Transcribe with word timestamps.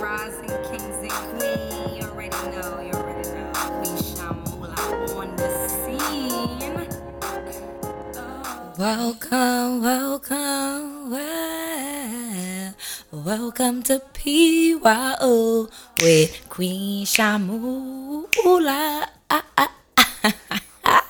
rising 0.00 0.48
kings 0.70 0.96
and 1.02 1.12
queens. 1.12 1.92
You 1.94 2.02
already 2.08 2.42
know, 2.56 2.80
you 2.80 2.92
already 2.92 3.28
know. 3.28 3.52
Queen 3.52 3.96
Shamula 4.00 4.72
on 5.14 5.36
the 5.36 5.68
scene. 5.68 6.88
Oh. 8.16 8.72
Welcome, 8.78 9.82
welcome, 9.82 11.10
well, 11.10 12.74
welcome 13.12 13.82
to 13.84 14.00
PYO 14.14 15.68
with 16.00 16.48
Queen 16.48 17.04
Shamula. 17.04 19.06
Ah, 20.82 21.04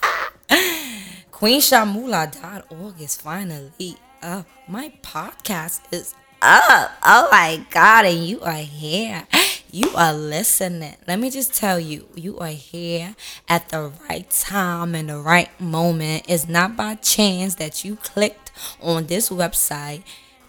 QueenShamula.org 1.32 3.00
is 3.00 3.16
finally 3.16 3.96
up. 4.20 4.46
My 4.68 4.93
podcast 5.02 5.80
is 5.91 6.14
up. 6.43 6.93
Oh 7.02 7.29
my 7.30 7.64
God, 7.70 8.07
and 8.07 8.25
you 8.25 8.40
are 8.40 8.52
here. 8.52 9.26
You 9.71 9.90
are 9.94 10.12
listening. 10.12 10.96
Let 11.07 11.21
me 11.21 11.30
just 11.30 11.54
tell 11.54 11.79
you, 11.79 12.08
you 12.14 12.39
are 12.39 12.49
here 12.49 13.14
at 13.49 13.68
the 13.68 13.93
right 14.08 14.29
time 14.30 14.94
and 14.94 15.08
the 15.08 15.18
right 15.18 15.49
moment. 15.61 16.25
It's 16.29 16.49
not 16.49 16.76
by 16.76 16.96
chance 16.96 17.54
that 17.57 17.85
you 17.85 17.96
clicked 17.96 18.50
on 18.80 19.07
this 19.07 19.29
website 19.30 20.03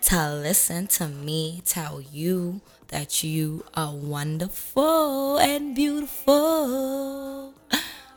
to 0.04 0.34
listen 0.34 0.88
to 0.88 1.08
me 1.08 1.62
tell 1.66 2.02
you 2.02 2.62
that 2.88 3.24
you 3.24 3.64
are 3.76 3.94
wonderful 3.94 5.38
and 5.38 5.76
beautiful. 5.76 7.54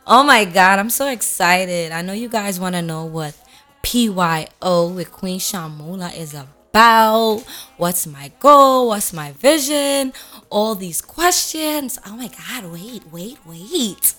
Oh 0.07 0.23
my 0.23 0.45
God, 0.45 0.79
I'm 0.79 0.89
so 0.89 1.07
excited. 1.07 1.91
I 1.91 2.01
know 2.01 2.13
you 2.13 2.29
guys 2.29 2.59
want 2.59 2.75
to 2.75 2.81
know 2.81 3.05
what 3.05 3.35
PYO 3.83 4.87
with 4.87 5.11
Queen 5.11 5.39
Shamula 5.39 6.17
is 6.17 6.33
about. 6.33 6.49
What's 6.75 8.05
my 8.05 8.31
goal? 8.41 8.89
What's 8.89 9.13
my 9.13 9.31
vision? 9.31 10.11
All 10.49 10.75
these 10.75 10.99
questions. 10.99 11.97
Oh 12.05 12.17
my 12.17 12.27
God, 12.27 12.65
wait, 12.69 13.03
wait, 13.13 13.37
wait. 13.45 14.13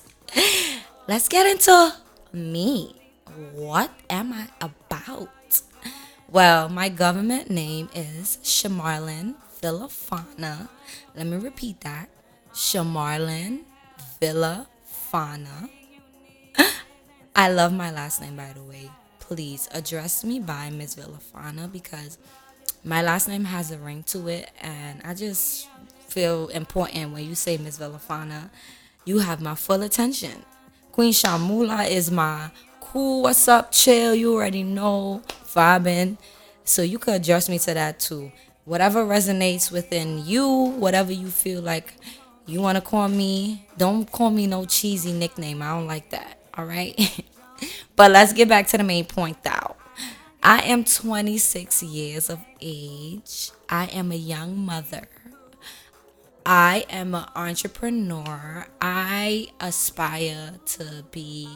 Let's 1.06 1.28
get 1.28 1.44
into 1.44 1.92
me. 2.32 2.96
What 3.52 3.90
am 4.08 4.32
I 4.32 4.48
about? 4.62 5.60
Well, 6.30 6.70
my 6.70 6.88
government 6.88 7.50
name 7.50 7.90
is 7.94 8.38
Shamarlin 8.42 9.34
Villafana. 9.60 10.70
Let 11.14 11.26
me 11.26 11.36
repeat 11.36 11.82
that. 11.82 12.08
Shamarlin 12.54 13.64
Villafana. 14.18 15.68
I 17.36 17.50
love 17.50 17.74
my 17.74 17.90
last 17.90 18.22
name, 18.22 18.36
by 18.36 18.54
the 18.54 18.62
way. 18.62 18.90
Please 19.20 19.68
address 19.72 20.24
me 20.24 20.40
by 20.40 20.70
Miss 20.70 20.94
Villafana 20.94 21.70
because 21.70 22.16
my 22.86 23.02
last 23.02 23.26
name 23.26 23.44
has 23.44 23.72
a 23.72 23.78
ring 23.78 24.04
to 24.04 24.28
it, 24.28 24.48
and 24.62 25.00
I 25.04 25.12
just 25.12 25.68
feel 26.06 26.46
important 26.48 27.12
when 27.12 27.24
you 27.24 27.34
say 27.34 27.56
Miss 27.58 27.78
Villafana. 27.78 28.50
You 29.04 29.18
have 29.18 29.40
my 29.40 29.56
full 29.56 29.82
attention. 29.82 30.44
Queen 30.92 31.12
Shamula 31.12 31.90
is 31.90 32.10
my 32.10 32.50
cool, 32.80 33.22
what's 33.22 33.48
up, 33.48 33.72
chill, 33.72 34.14
you 34.14 34.34
already 34.34 34.62
know, 34.62 35.20
vibing. 35.46 36.16
So 36.64 36.82
you 36.82 36.98
could 36.98 37.14
address 37.14 37.48
me 37.48 37.58
to 37.58 37.74
that 37.74 37.98
too. 37.98 38.30
Whatever 38.64 39.04
resonates 39.04 39.70
within 39.70 40.24
you, 40.24 40.48
whatever 40.48 41.12
you 41.12 41.28
feel 41.28 41.62
like 41.62 41.94
you 42.46 42.60
want 42.60 42.76
to 42.76 42.82
call 42.82 43.08
me, 43.08 43.66
don't 43.76 44.10
call 44.10 44.30
me 44.30 44.46
no 44.46 44.64
cheesy 44.64 45.12
nickname. 45.12 45.60
I 45.60 45.70
don't 45.70 45.86
like 45.86 46.10
that. 46.10 46.38
All 46.54 46.64
right. 46.64 46.96
but 47.96 48.12
let's 48.12 48.32
get 48.32 48.48
back 48.48 48.68
to 48.68 48.78
the 48.78 48.84
main 48.84 49.04
point 49.04 49.42
though. 49.42 49.75
I 50.48 50.60
am 50.60 50.84
26 50.84 51.82
years 51.82 52.30
of 52.30 52.38
age. 52.60 53.50
I 53.68 53.86
am 53.86 54.12
a 54.12 54.14
young 54.14 54.56
mother. 54.56 55.08
I 56.46 56.86
am 56.88 57.16
an 57.16 57.24
entrepreneur. 57.34 58.68
I 58.80 59.48
aspire 59.58 60.60
to 60.66 61.04
be 61.10 61.48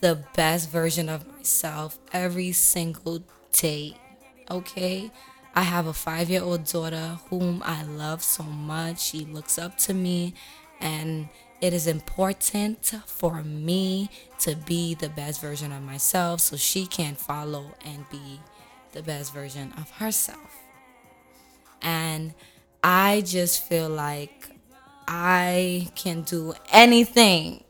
the 0.00 0.24
best 0.34 0.68
version 0.68 1.08
of 1.08 1.28
myself 1.28 2.00
every 2.12 2.50
single 2.50 3.22
day. 3.52 3.94
Okay? 4.50 5.12
I 5.54 5.62
have 5.62 5.86
a 5.86 5.92
five 5.92 6.28
year 6.28 6.42
old 6.42 6.64
daughter 6.64 7.20
whom 7.30 7.62
I 7.64 7.84
love 7.84 8.24
so 8.24 8.42
much. 8.42 9.00
She 9.00 9.20
looks 9.20 9.58
up 9.58 9.78
to 9.78 9.94
me, 9.94 10.34
and 10.80 11.28
it 11.62 11.72
is 11.72 11.86
important 11.86 12.84
for 13.06 13.42
me 13.44 14.10
to 14.40 14.56
be 14.56 14.94
the 14.94 15.08
best 15.08 15.40
version 15.40 15.72
of 15.72 15.80
myself 15.80 16.40
so 16.40 16.56
she 16.56 16.86
can 16.86 17.14
follow 17.14 17.76
and 17.86 18.04
be 18.10 18.40
the 18.90 19.02
best 19.02 19.32
version 19.32 19.72
of 19.78 19.88
herself. 19.92 20.58
And 21.80 22.34
I 22.82 23.22
just 23.24 23.62
feel 23.62 23.88
like 23.88 24.50
I 25.06 25.88
can 25.94 26.22
do 26.22 26.54
anything. 26.72 27.62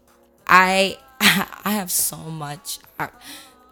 I 0.47 0.97
I 1.20 1.72
have 1.72 1.91
so 1.91 2.16
much 2.16 2.78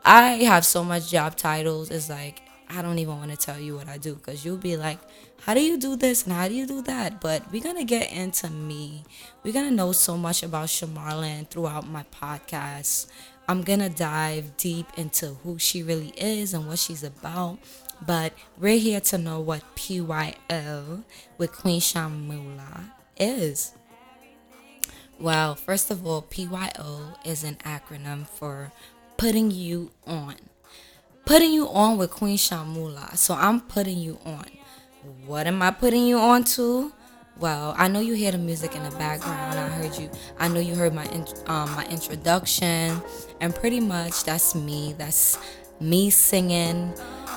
I, 0.04 0.34
have 0.44 0.66
so 0.66 0.84
much 0.84 1.10
job 1.10 1.36
titles. 1.36 1.90
It's 1.90 2.10
like 2.10 2.42
I 2.70 2.82
don't 2.82 2.98
even 2.98 3.16
want 3.16 3.30
to 3.32 3.36
tell 3.36 3.58
you 3.58 3.76
what 3.76 3.88
I 3.88 3.98
do 3.98 4.14
because 4.14 4.44
you'll 4.44 4.56
be 4.56 4.76
like, 4.76 4.98
how 5.40 5.54
do 5.54 5.60
you 5.60 5.76
do 5.76 5.96
this 5.96 6.24
and 6.24 6.32
how 6.32 6.46
do 6.46 6.54
you 6.54 6.66
do 6.66 6.82
that? 6.82 7.20
But 7.20 7.50
we're 7.50 7.62
gonna 7.62 7.84
get 7.84 8.12
into 8.12 8.48
me. 8.48 9.02
We're 9.42 9.52
gonna 9.52 9.70
know 9.70 9.92
so 9.92 10.16
much 10.16 10.42
about 10.42 10.68
Shamarlin 10.68 11.48
throughout 11.48 11.88
my 11.88 12.04
podcast. 12.04 13.06
I'm 13.48 13.62
gonna 13.62 13.88
dive 13.88 14.56
deep 14.56 14.86
into 14.96 15.34
who 15.42 15.58
she 15.58 15.82
really 15.82 16.12
is 16.16 16.54
and 16.54 16.68
what 16.68 16.78
she's 16.78 17.02
about. 17.02 17.58
But 18.06 18.32
we're 18.56 18.78
here 18.78 19.00
to 19.00 19.18
know 19.18 19.40
what 19.40 19.62
PYO 19.74 21.02
with 21.38 21.52
Queen 21.52 21.80
Shamula 21.80 22.92
is. 23.18 23.72
Well, 25.18 25.54
first 25.54 25.90
of 25.90 26.06
all, 26.06 26.22
PYO 26.22 27.14
is 27.26 27.44
an 27.44 27.56
acronym 27.56 28.26
for 28.26 28.72
putting 29.16 29.50
you 29.50 29.90
on. 30.06 30.36
Putting 31.30 31.52
you 31.52 31.68
on 31.68 31.96
with 31.96 32.10
Queen 32.10 32.36
Shamula. 32.36 33.16
So 33.16 33.34
I'm 33.34 33.60
putting 33.60 33.98
you 33.98 34.18
on. 34.26 34.46
What 35.26 35.46
am 35.46 35.62
I 35.62 35.70
putting 35.70 36.04
you 36.04 36.18
on 36.18 36.42
to? 36.56 36.92
Well, 37.38 37.72
I 37.78 37.86
know 37.86 38.00
you 38.00 38.14
hear 38.14 38.32
the 38.32 38.38
music 38.38 38.74
in 38.74 38.82
the 38.82 38.90
background. 38.96 39.56
I 39.56 39.68
heard 39.68 39.96
you. 39.96 40.10
I 40.40 40.48
know 40.48 40.58
you 40.58 40.74
heard 40.74 40.92
my 40.92 41.06
um, 41.46 41.70
my 41.76 41.86
introduction, 41.86 43.00
and 43.40 43.54
pretty 43.54 43.78
much 43.78 44.24
that's 44.24 44.56
me. 44.56 44.96
That's 44.98 45.38
me 45.78 46.10
singing, 46.10 46.92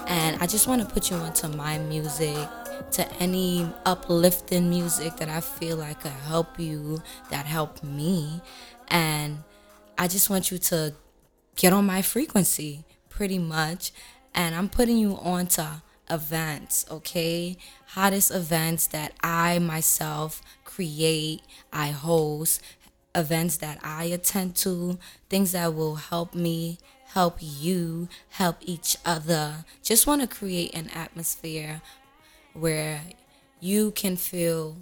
and 0.07 0.41
I 0.41 0.47
just 0.47 0.67
want 0.67 0.81
to 0.81 0.91
put 0.91 1.11
you 1.11 1.17
onto 1.17 1.47
my 1.49 1.77
music, 1.77 2.49
to 2.93 3.13
any 3.21 3.69
uplifting 3.85 4.71
music 4.71 5.17
that 5.17 5.29
I 5.29 5.39
feel 5.39 5.77
like 5.77 6.01
could 6.01 6.11
help 6.11 6.59
you, 6.59 7.03
that 7.29 7.45
helped 7.45 7.83
me, 7.83 8.41
and 8.87 9.43
I 9.99 10.07
just 10.07 10.31
want 10.31 10.49
you 10.49 10.57
to 10.57 10.95
get 11.55 11.73
on 11.73 11.85
my 11.85 12.01
frequency, 12.01 12.85
pretty 13.15 13.39
much, 13.39 13.91
and 14.33 14.55
I'm 14.55 14.69
putting 14.69 14.97
you 14.97 15.17
on 15.17 15.47
to 15.47 15.81
events, 16.09 16.85
okay? 16.89 17.57
Hottest 17.87 18.31
events 18.31 18.87
that 18.87 19.13
I 19.23 19.59
myself 19.59 20.41
create, 20.65 21.41
I 21.71 21.87
host, 21.87 22.61
events 23.15 23.57
that 23.57 23.79
I 23.83 24.05
attend 24.05 24.55
to, 24.57 24.97
things 25.29 25.51
that 25.51 25.73
will 25.73 25.95
help 25.95 26.33
me, 26.33 26.79
help 27.05 27.37
you, 27.39 28.09
help 28.29 28.57
each 28.61 28.97
other. 29.05 29.65
Just 29.83 30.07
want 30.07 30.21
to 30.21 30.27
create 30.27 30.73
an 30.73 30.89
atmosphere 30.89 31.81
where 32.53 33.01
you 33.59 33.91
can 33.91 34.17
feel 34.17 34.77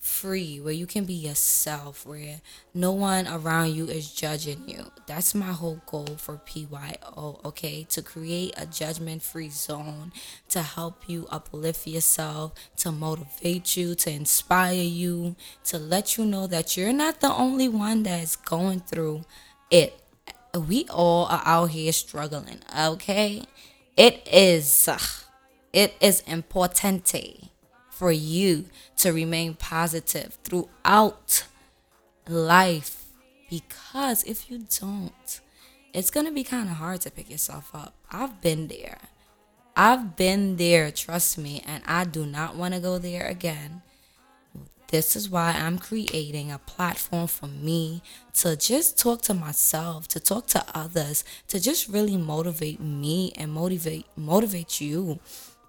free, 0.00 0.58
where 0.58 0.72
you 0.72 0.86
can 0.86 1.04
be 1.04 1.12
yourself, 1.12 2.06
where 2.06 2.40
no 2.72 2.90
one 2.90 3.28
around 3.28 3.74
you 3.74 3.84
is 3.84 4.10
judging 4.10 4.66
you. 4.66 4.90
That's 5.06 5.34
my 5.34 5.52
whole 5.52 5.82
goal 5.84 6.16
for 6.16 6.38
PYO, 6.38 7.40
okay? 7.44 7.86
To 7.90 8.00
create 8.00 8.54
a 8.56 8.64
judgment 8.64 9.22
free 9.22 9.50
zone 9.50 10.12
to 10.48 10.62
help 10.62 11.06
you 11.06 11.26
uplift 11.30 11.86
yourself, 11.86 12.54
to 12.78 12.90
motivate 12.90 13.76
you, 13.76 13.94
to 13.96 14.10
inspire 14.10 14.72
you, 14.72 15.36
to 15.64 15.78
let 15.78 16.16
you 16.16 16.24
know 16.24 16.46
that 16.46 16.78
you're 16.78 16.94
not 16.94 17.20
the 17.20 17.32
only 17.32 17.68
one 17.68 18.02
that 18.04 18.22
is 18.22 18.36
going 18.36 18.80
through 18.80 19.24
it. 19.70 20.00
We 20.54 20.86
all 20.88 21.26
are 21.26 21.42
out 21.44 21.70
here 21.70 21.92
struggling, 21.92 22.60
okay? 22.76 23.44
It 23.98 24.26
is, 24.26 24.88
it 25.74 25.94
is 26.00 26.22
importante 26.22 27.49
for 28.00 28.10
you 28.10 28.64
to 28.96 29.12
remain 29.12 29.52
positive 29.52 30.38
throughout 30.42 31.44
life 32.26 33.04
because 33.50 34.24
if 34.24 34.50
you 34.50 34.64
don't, 34.80 35.40
it's 35.92 36.08
going 36.08 36.24
to 36.24 36.32
be 36.32 36.42
kind 36.42 36.70
of 36.70 36.76
hard 36.76 37.02
to 37.02 37.10
pick 37.10 37.28
yourself 37.28 37.74
up. 37.74 37.92
I've 38.10 38.40
been 38.40 38.68
there. 38.68 39.00
I've 39.76 40.16
been 40.16 40.56
there, 40.56 40.90
trust 40.90 41.36
me, 41.36 41.62
and 41.66 41.82
I 41.86 42.04
do 42.04 42.24
not 42.24 42.56
want 42.56 42.72
to 42.72 42.80
go 42.80 42.96
there 42.96 43.26
again. 43.26 43.82
This 44.88 45.14
is 45.14 45.28
why 45.28 45.52
I'm 45.52 45.78
creating 45.78 46.50
a 46.50 46.58
platform 46.58 47.26
for 47.26 47.48
me 47.48 48.00
to 48.36 48.56
just 48.56 48.98
talk 48.98 49.20
to 49.22 49.34
myself, 49.34 50.08
to 50.08 50.20
talk 50.20 50.46
to 50.48 50.64
others, 50.74 51.22
to 51.48 51.60
just 51.60 51.86
really 51.86 52.16
motivate 52.16 52.80
me 52.80 53.32
and 53.36 53.52
motivate 53.52 54.06
motivate 54.16 54.80
you 54.80 55.20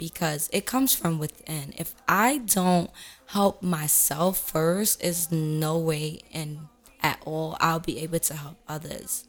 because 0.02 0.50
it 0.52 0.66
comes 0.66 0.96
from 0.96 1.20
within. 1.20 1.76
If 1.78 1.94
I 2.08 2.40
don't 2.40 2.90
help 3.28 3.62
myself 3.62 4.40
first, 4.40 5.04
is 5.04 5.32
no 5.32 5.78
way 5.78 6.22
and 6.34 6.62
at 7.04 7.22
all 7.24 7.56
I'll 7.60 7.80
be 7.80 8.00
able 8.00 8.18
to 8.18 8.34
help 8.34 8.58
others. 8.68 9.26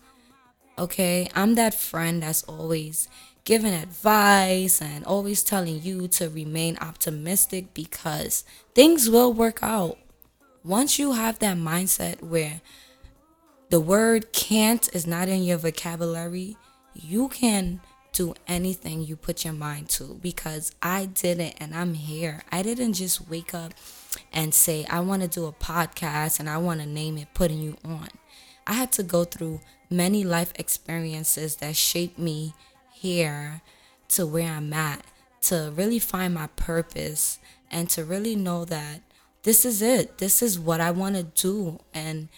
Okay, 0.78 1.28
I'm 1.34 1.56
that 1.56 1.74
friend 1.74 2.22
that's 2.22 2.42
always 2.44 3.06
giving 3.44 3.74
advice 3.74 4.80
and 4.80 5.04
always 5.04 5.42
telling 5.42 5.82
you 5.82 6.08
to 6.08 6.30
remain 6.30 6.78
optimistic 6.80 7.75
because 7.75 8.42
things 8.75 9.10
will 9.10 9.30
work 9.30 9.58
out. 9.62 9.98
Once 10.64 10.98
you 10.98 11.12
have 11.12 11.38
that 11.40 11.58
mindset 11.58 12.22
where 12.22 12.62
the 13.68 13.80
word 13.80 14.32
can't 14.32 14.88
is 14.94 15.06
not 15.06 15.28
in 15.28 15.42
your 15.42 15.58
vocabulary, 15.58 16.56
you 16.94 17.28
can 17.28 17.82
do 18.12 18.35
anything 18.47 19.03
you 19.03 19.17
put 19.17 19.44
your 19.44 19.55
mind 19.55 19.88
to 19.88 20.19
because 20.23 20.73
I 20.82 21.06
did 21.06 21.41
it 21.41 21.55
and 21.59 21.75
I'm 21.75 21.94
here. 21.94 22.43
I 22.53 22.62
didn't 22.62 22.93
just 22.94 23.29
wake 23.29 23.55
up 23.55 23.73
and 24.32 24.55
say, 24.55 24.85
I 24.88 25.00
want 25.00 25.23
to 25.23 25.29
do 25.29 25.47
a 25.47 25.53
podcast 25.53 26.38
and 26.38 26.49
I 26.49 26.59
want 26.59 26.81
to 26.81 26.87
name 26.87 27.17
it 27.19 27.29
Putting 27.35 27.59
You 27.59 27.76
On. 27.85 28.09
I 28.67 28.75
had 28.75 28.93
to 28.93 29.03
go 29.03 29.25
through 29.25 29.61
many 29.91 30.25
life 30.25 30.53
experiences 30.56 31.56
that 31.56 31.75
shaped 31.75 32.19
me 32.19 32.55
here 32.93 33.62
to 34.09 34.26
where 34.26 34.53
I'm 34.53 34.73
at 34.73 35.05
to 35.43 35.73
really 35.75 35.99
find 35.99 36.35
my 36.35 36.47
purpose 36.49 37.38
and 37.70 37.91
to 37.91 38.05
really 38.05 38.37
know 38.37 38.64
that 38.67 39.00
this 39.43 39.64
is 39.64 39.82
it. 39.82 40.19
This 40.19 40.41
is 40.41 40.59
what 40.59 40.81
I 40.81 40.93
want 40.93 41.17
to 41.17 41.25
do. 41.25 41.81
And 41.93 42.29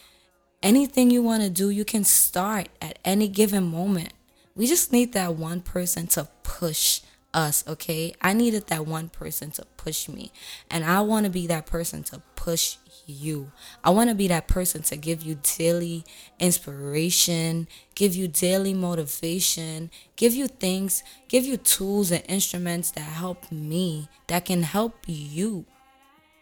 anything 0.62 1.10
you 1.10 1.22
want 1.22 1.42
to 1.42 1.50
do, 1.50 1.68
you 1.68 1.84
can 1.84 2.04
start 2.04 2.68
at 2.80 2.98
any 3.04 3.28
given 3.28 3.64
moment. 3.64 4.13
We 4.56 4.66
just 4.66 4.92
need 4.92 5.12
that 5.14 5.34
one 5.34 5.60
person 5.60 6.06
to 6.08 6.28
push 6.42 7.00
us, 7.32 7.64
okay? 7.66 8.14
I 8.20 8.32
needed 8.32 8.68
that 8.68 8.86
one 8.86 9.08
person 9.08 9.50
to 9.52 9.64
push 9.76 10.08
me. 10.08 10.30
And 10.70 10.84
I 10.84 11.00
want 11.00 11.24
to 11.24 11.30
be 11.30 11.46
that 11.48 11.66
person 11.66 12.04
to 12.04 12.22
push 12.36 12.76
you. 13.06 13.50
I 13.82 13.90
want 13.90 14.10
to 14.10 14.14
be 14.14 14.28
that 14.28 14.46
person 14.46 14.82
to 14.82 14.96
give 14.96 15.22
you 15.22 15.38
daily 15.42 16.04
inspiration, 16.38 17.66
give 17.94 18.14
you 18.14 18.28
daily 18.28 18.72
motivation, 18.72 19.90
give 20.16 20.34
you 20.34 20.46
things, 20.46 21.02
give 21.28 21.44
you 21.44 21.56
tools 21.56 22.12
and 22.12 22.22
instruments 22.28 22.92
that 22.92 23.00
help 23.00 23.50
me, 23.50 24.08
that 24.28 24.44
can 24.44 24.62
help 24.62 24.94
you. 25.06 25.66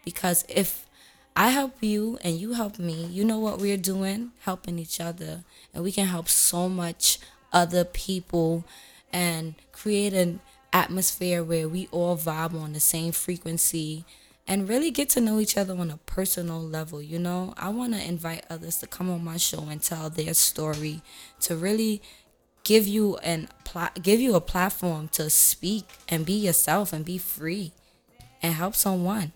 Because 0.05 0.45
if 0.47 0.85
I 1.35 1.49
help 1.49 1.81
you 1.81 2.19
and 2.23 2.35
you 2.35 2.53
help 2.53 2.77
me, 2.77 3.05
you 3.05 3.25
know 3.25 3.39
what 3.39 3.59
we're 3.59 3.77
doing? 3.77 4.31
Helping 4.41 4.77
each 4.77 5.01
other. 5.01 5.43
And 5.73 5.83
we 5.83 5.91
can 5.91 6.05
help 6.05 6.29
so 6.29 6.69
much 6.69 7.17
other 7.53 7.85
people 7.85 8.65
and 9.11 9.55
create 9.71 10.13
an 10.13 10.39
atmosphere 10.73 11.43
where 11.43 11.69
we 11.69 11.87
all 11.91 12.17
vibe 12.17 12.59
on 12.59 12.73
the 12.73 12.79
same 12.79 13.11
frequency 13.11 14.03
and 14.47 14.67
really 14.67 14.91
get 14.91 15.07
to 15.09 15.21
know 15.21 15.39
each 15.39 15.55
other 15.55 15.73
on 15.73 15.89
a 15.89 15.97
personal 16.05 16.59
level. 16.59 17.01
You 17.01 17.19
know, 17.19 17.53
I 17.57 17.69
want 17.69 17.93
to 17.93 18.05
invite 18.05 18.45
others 18.49 18.79
to 18.79 18.87
come 18.87 19.09
on 19.09 19.23
my 19.23 19.37
show 19.37 19.67
and 19.69 19.81
tell 19.81 20.09
their 20.09 20.33
story 20.33 21.01
to 21.41 21.55
really 21.55 22.01
give 22.63 22.87
you 22.87 23.17
and 23.17 23.47
pla- 23.63 23.91
give 24.01 24.19
you 24.19 24.35
a 24.35 24.41
platform 24.41 25.07
to 25.09 25.29
speak 25.29 25.85
and 26.09 26.25
be 26.25 26.33
yourself 26.33 26.91
and 26.91 27.05
be 27.05 27.17
free 27.17 27.71
and 28.41 28.55
help 28.55 28.75
someone. 28.75 29.31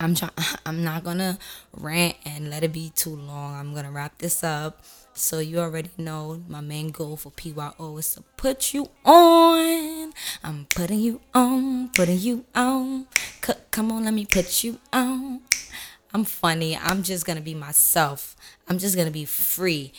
I'm 0.00 0.14
trying 0.14 0.32
I'm 0.66 0.84
not 0.84 1.04
to 1.18 1.38
rant 1.72 2.16
and 2.24 2.50
let 2.50 2.64
it 2.64 2.72
be 2.72 2.90
too 2.94 3.16
long. 3.16 3.54
I'm 3.54 3.72
to 3.84 3.90
wrap 3.90 4.18
this 4.18 4.44
up. 4.44 4.84
So 5.14 5.40
you 5.40 5.58
already 5.58 5.90
know 5.98 6.42
my 6.48 6.60
main 6.60 6.90
goal 6.90 7.16
for 7.16 7.32
PYO 7.32 7.96
is 7.98 8.14
to 8.14 8.22
put 8.36 8.72
you 8.72 8.88
on. 9.04 10.12
I'm 10.44 10.66
putting 10.70 11.00
you 11.00 11.20
on, 11.34 11.88
putting 11.88 12.18
you 12.18 12.44
on. 12.54 13.06
C- 13.44 13.54
come 13.72 13.90
on, 13.90 14.04
let 14.04 14.14
me 14.14 14.26
put 14.26 14.62
you 14.62 14.78
on. 14.92 15.40
I'm 16.14 16.24
funny. 16.24 16.76
I'm 16.76 17.02
just 17.02 17.26
to 17.36 17.42
be 17.42 17.54
myself. 17.54 18.36
I'm 18.68 18.78
just 18.78 18.94
to 19.08 19.12
be 19.12 19.24
free. 19.24 19.92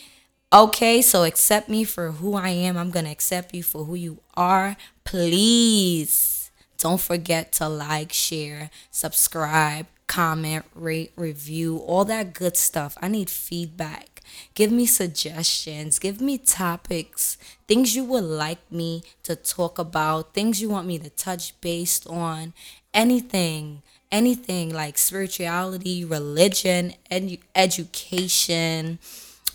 Okay, 0.52 1.02
so 1.02 1.24
accept 1.24 1.68
me 1.68 1.84
for 1.84 2.12
who 2.12 2.34
I 2.34 2.48
am. 2.48 2.78
I'm 2.78 2.90
to 3.04 3.10
accept 3.10 3.54
you 3.54 3.62
for 3.62 3.84
who 3.84 3.94
you 3.94 4.20
are. 4.36 4.76
Please 5.04 6.39
don't 6.80 7.00
forget 7.00 7.52
to 7.52 7.68
like, 7.68 8.12
share, 8.12 8.70
subscribe, 8.90 9.86
comment, 10.06 10.64
rate, 10.74 11.12
review, 11.14 11.76
all 11.86 12.04
that 12.06 12.32
good 12.32 12.56
stuff. 12.56 12.96
I 13.00 13.08
need 13.08 13.30
feedback. 13.30 14.22
Give 14.54 14.72
me 14.72 14.86
suggestions, 14.86 15.98
give 15.98 16.20
me 16.20 16.38
topics, 16.38 17.36
things 17.68 17.94
you 17.94 18.04
would 18.04 18.24
like 18.24 18.60
me 18.72 19.02
to 19.24 19.36
talk 19.36 19.78
about, 19.78 20.34
things 20.34 20.62
you 20.62 20.70
want 20.70 20.86
me 20.86 20.98
to 20.98 21.10
touch 21.10 21.60
based 21.60 22.06
on, 22.06 22.54
anything, 22.94 23.82
anything 24.10 24.72
like 24.72 24.98
spirituality, 24.98 26.04
religion, 26.04 26.94
edu- 27.10 27.40
education, 27.54 28.98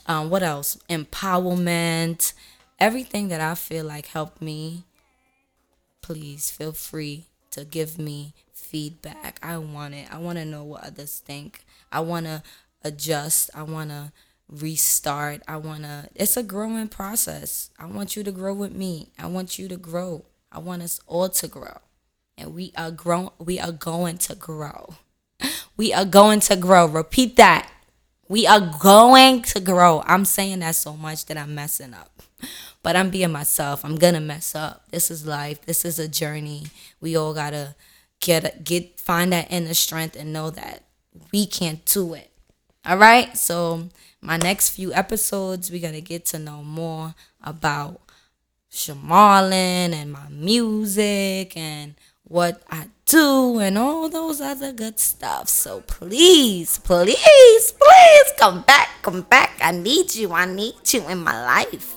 um, 0.08 0.30
what 0.30 0.44
else? 0.44 0.78
Empowerment, 0.90 2.34
everything 2.80 3.30
that 3.30 3.42
I 3.42 3.56
feel 3.56 3.86
like 3.86 4.08
helped 4.08 4.42
me. 4.42 4.84
Please 6.06 6.52
feel 6.52 6.72
free 6.72 7.26
to 7.50 7.66
give 7.66 7.98
me 7.98 8.36
feedback. 8.54 9.40
I 9.42 9.58
want 9.58 9.96
it. 9.96 10.08
I 10.14 10.20
want 10.20 10.38
to 10.38 10.46
know 10.46 10.64
what 10.64 10.84
others 10.84 11.18
think. 11.18 11.66
I 11.92 12.02
want 12.02 12.28
to 12.28 12.44
adjust. 12.84 13.50
I 13.56 13.64
want 13.64 13.90
to 13.90 14.12
restart. 14.48 15.42
I 15.48 15.58
want 15.58 15.82
to, 15.82 16.08
it's 16.14 16.38
a 16.38 16.44
growing 16.44 16.90
process. 16.90 17.72
I 17.80 17.88
want 17.88 18.16
you 18.16 18.24
to 18.24 18.32
grow 18.32 18.54
with 18.54 18.72
me. 18.72 19.10
I 19.18 19.26
want 19.26 19.58
you 19.58 19.68
to 19.68 19.78
grow. 19.78 20.26
I 20.52 20.60
want 20.60 20.84
us 20.84 21.00
all 21.08 21.28
to 21.28 21.48
grow. 21.48 21.80
And 22.38 22.54
we 22.54 22.72
are 22.78 22.92
grown, 22.92 23.32
we 23.40 23.60
are 23.60 23.72
going 23.72 24.20
to 24.20 24.36
grow. 24.36 24.94
We 25.76 25.92
are 25.92 26.06
going 26.06 26.40
to 26.42 26.56
grow. 26.56 26.86
Repeat 26.86 27.36
that. 27.38 27.68
We 28.28 28.48
are 28.48 28.72
going 28.82 29.44
to 29.44 29.60
grow. 29.60 30.04
I'm 30.06 30.26
saying 30.26 30.60
that 30.60 30.76
so 30.76 30.96
much 30.96 31.26
that 31.28 31.38
I'm 31.38 31.54
messing 31.54 31.94
up. 31.94 32.12
But 32.82 32.96
I'm 32.96 33.10
being 33.10 33.32
myself. 33.32 33.84
I'm 33.84 33.96
to 33.98 34.20
mess 34.20 34.56
up. 34.56 34.84
This 34.92 35.10
is 35.10 35.26
life. 35.26 35.66
This 35.66 35.86
is 35.86 36.00
a 36.00 36.08
journey. 36.08 36.68
We 37.02 37.16
all 37.16 37.34
got 37.34 37.52
to 37.52 37.76
get 38.20 38.64
get 38.64 39.00
find 39.00 39.32
that 39.34 39.52
inner 39.52 39.74
strength 39.74 40.16
and 40.16 40.34
know 40.34 40.50
that 40.52 40.84
we 41.32 41.46
can't 41.46 41.84
do 41.86 42.14
it. 42.14 42.32
All 42.86 42.98
right? 42.98 43.36
So 43.38 43.90
my 44.22 44.38
next 44.38 44.70
few 44.70 44.94
episodes, 44.94 45.72
we're 45.72 45.82
gonna 45.82 46.02
get 46.02 46.26
to 46.28 46.40
know 46.40 46.64
more 46.64 47.16
about 47.44 48.02
Shamarlin 48.72 49.94
and 49.94 50.12
my 50.12 50.28
music 50.30 51.56
and 51.56 51.96
what 52.28 52.62
I 52.70 52.88
do 53.06 53.60
and 53.60 53.78
all 53.78 54.10
those 54.10 54.42
other 54.42 54.72
good 54.72 55.00
stuff. 55.00 55.48
So 55.48 55.82
please, 55.82 56.80
please, 56.80 57.72
please 57.72 58.32
come 58.38 58.64
back, 58.64 58.90
come 59.02 59.22
back. 59.22 59.58
I 59.62 59.72
need 59.72 60.16
you. 60.16 60.34
I 60.34 60.46
need 60.46 60.76
you 60.94 61.08
in 61.08 61.20
my 61.20 61.44
life. 61.44 61.96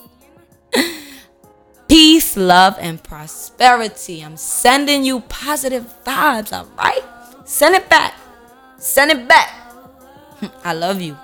Peace, 1.89 2.37
love, 2.37 2.77
and 2.79 3.03
prosperity. 3.03 4.23
I'm 4.23 4.37
sending 4.37 5.05
you 5.05 5.21
positive 5.21 5.87
vibes, 6.05 6.53
all 6.53 6.69
right? 6.77 7.03
Send 7.45 7.75
it 7.75 7.89
back. 7.89 8.15
Send 8.77 9.11
it 9.11 9.27
back. 9.27 9.51
I 10.65 10.75
love 10.75 11.01
you. 11.01 11.17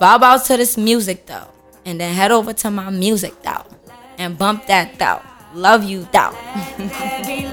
Vibe 0.00 0.22
out 0.22 0.44
to 0.46 0.56
this 0.56 0.76
music 0.76 1.26
though. 1.26 1.46
And 1.84 2.00
then 2.00 2.12
head 2.12 2.32
over 2.32 2.52
to 2.52 2.70
my 2.70 2.90
music 2.90 3.40
though. 3.42 3.64
And 4.18 4.36
bump 4.36 4.66
that 4.66 4.98
though. 4.98 5.22
Love 5.54 5.84
you 5.84 6.08
though. 6.12 6.36